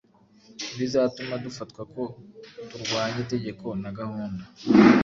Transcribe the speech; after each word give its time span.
ibizatuma 0.73 1.33
dufatwa 1.45 1.81
ko 1.93 2.03
turwanya 2.69 3.17
itegeko 3.25 3.67
na 3.81 3.89
gahunda. 3.97 4.43